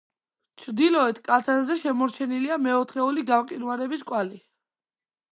[0.61, 4.41] ჩრდილოეთ კალთაზე შემორჩენილია მეოთხეული გამყინვარების კვალი.